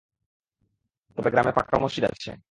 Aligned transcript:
তবে 1.17 1.29
গ্রামে 1.29 1.51
পাকা 1.51 1.75
মসজিদ 1.79 2.03
আছে। 2.05 2.31